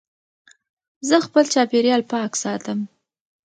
[1.07, 2.79] زه خپل چاپېریال پاک ساتم.